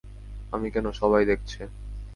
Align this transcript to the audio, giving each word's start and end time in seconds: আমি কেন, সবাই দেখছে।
আমি 0.53 0.67
কেন, 0.71 0.85
সবাই 0.91 1.23
দেখছে। 1.25 1.61